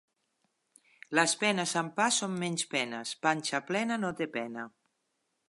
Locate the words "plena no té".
3.69-4.31